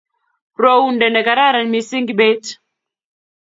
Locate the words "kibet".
2.09-2.43